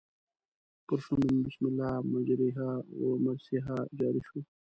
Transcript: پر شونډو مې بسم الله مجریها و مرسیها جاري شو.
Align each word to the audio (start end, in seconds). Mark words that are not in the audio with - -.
پر 0.87 0.99
شونډو 1.05 1.29
مې 1.35 1.41
بسم 1.45 1.63
الله 1.69 1.91
مجریها 2.13 2.71
و 2.99 3.01
مرسیها 3.25 3.77
جاري 3.99 4.21
شو. 4.27 4.39